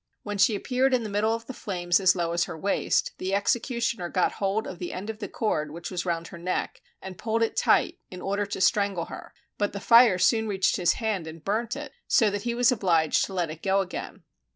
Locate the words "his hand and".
10.77-11.45